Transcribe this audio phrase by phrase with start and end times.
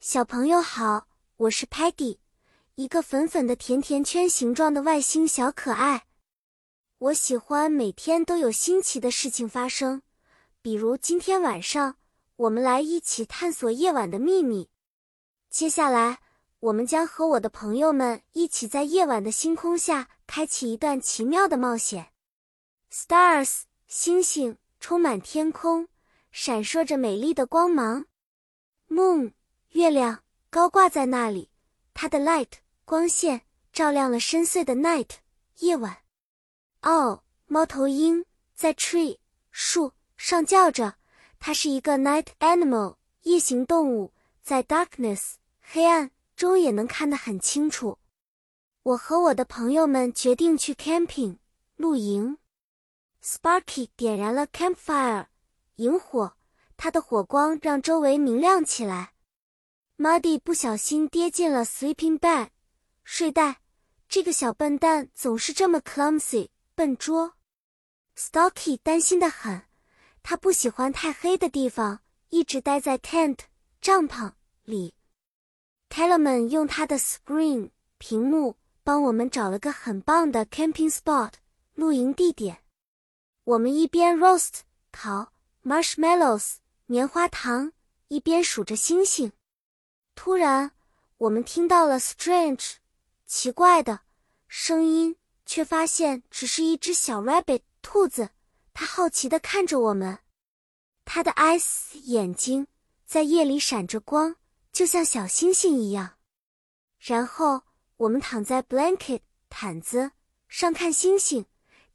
[0.00, 2.16] 小朋友好，我是 Patty，
[2.76, 6.06] 一个粉粉的甜甜圈形状的外星小可爱。
[6.96, 10.00] 我喜欢每天都有新奇的事情发生，
[10.62, 11.96] 比如今天晚上，
[12.36, 14.70] 我们来一起探索夜晚的秘密。
[15.50, 16.20] 接下来，
[16.60, 22.14] 我们将和我的朋友们一起在夜晚的星空下开启一段奇妙的冒险。
[22.90, 25.88] Stars，星星充满天空，
[26.32, 28.06] 闪烁着美丽的光芒。
[28.88, 29.34] Moon，
[29.70, 31.48] 月亮高挂在那里，
[31.94, 32.48] 它的 light
[32.84, 35.10] 光线照亮了深邃的 night
[35.58, 35.98] 夜晚。
[36.82, 39.18] 哦，猫头鹰在 tree
[39.52, 40.96] 树上叫着，
[41.38, 47.98] 它是一个 night animal 夜行动物，在 darkness 黑暗中也能看得很清楚。
[48.82, 51.36] 我和我的朋友们决定去 camping
[51.76, 52.38] 露营。
[53.22, 55.26] Sparky 点燃了 campfire
[55.76, 56.36] 萤火，
[56.76, 59.12] 它的火光让周围明亮起来。
[60.00, 62.48] Muddy 不小心跌进了 sleeping bag
[63.04, 63.60] 睡袋，
[64.08, 67.34] 这个小笨蛋总是这么 clumsy 笨拙。
[68.16, 69.64] Stocky 担心的很，
[70.22, 73.40] 他不喜欢太黑的地方，一直待在 tent
[73.82, 74.32] 帐篷
[74.64, 74.94] 里。
[75.90, 81.34] Tellerman 用他的 screen 屏幕帮我们找了个很棒的 camping spot
[81.74, 82.64] 露营地点。
[83.44, 86.54] 我们一边 roast 烤 marshmallows
[86.86, 87.74] 棉花糖，
[88.08, 89.30] 一边数着星星。
[90.22, 90.72] 突然，
[91.16, 92.74] 我们听到了 strange
[93.24, 94.00] 奇怪的
[94.48, 98.28] 声音，却发现只是一只小 rabbit 兔子。
[98.74, 100.18] 它好奇地看着我们，
[101.06, 102.66] 它的 eyes 眼睛
[103.06, 104.36] 在夜里闪着光，
[104.70, 106.18] 就像小星星一样。
[106.98, 107.62] 然后，
[107.96, 110.10] 我们躺在 blanket 毯子
[110.48, 111.46] 上看星星。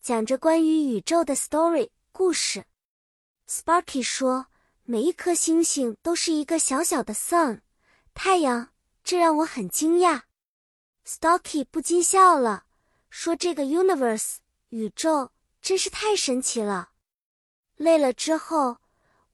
[0.00, 2.64] 讲着关于宇宙的 story 故事
[3.46, 4.46] ，Sparky 说
[4.84, 7.60] ：“每一颗星星都是一个小小的 sun
[8.14, 8.70] 太阳，
[9.02, 10.22] 这让我很惊讶。
[11.06, 12.64] ”Stocky 不禁笑了，
[13.10, 14.36] 说：“这个 universe
[14.70, 16.92] 宇宙真是太神奇了。”
[17.76, 18.78] 累了之后，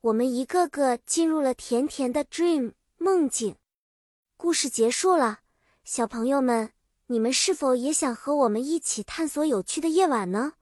[0.00, 3.56] 我们一个个进入了甜甜的 dream 梦境。
[4.36, 5.40] 故事结束了，
[5.84, 6.72] 小朋友们，
[7.06, 10.54] 你们是否也想和我们一起探索有趣的夜晚呢？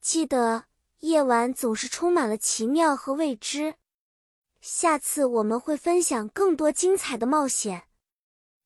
[0.00, 0.64] 记得
[1.00, 3.76] 夜晚总是充满了奇妙和未知。
[4.60, 7.84] 下次我们会分享更多精彩的冒险。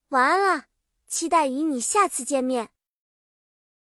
[0.08, 0.66] 晚安了，
[1.06, 2.70] 期待与你下次见面。